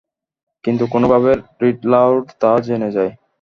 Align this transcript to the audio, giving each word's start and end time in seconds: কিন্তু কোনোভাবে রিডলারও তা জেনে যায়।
কিন্তু 0.63 0.83
কোনোভাবে 0.93 1.31
রিডলারও 1.61 2.19
তা 2.41 2.51
জেনে 2.65 2.89
যায়। 2.91 3.11